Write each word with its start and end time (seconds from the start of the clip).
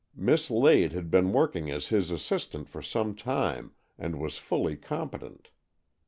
Miss 0.15 0.49
Lade 0.49 0.93
had 0.93 1.11
been 1.11 1.31
working 1.31 1.69
as 1.69 1.89
his 1.89 2.09
assistant 2.09 2.67
for 2.67 2.81
some 2.81 3.13
time, 3.13 3.73
and 3.99 4.19
was 4.19 4.39
fully 4.39 4.75
com 4.75 5.11
petent. 5.11 5.49